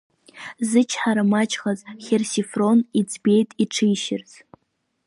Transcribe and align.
Зычҳара 0.69 1.23
маҷхаз 1.31 1.79
Херсифрон 2.03 2.79
иӡбеит 2.99 3.49
иҽишьырц. 3.63 4.31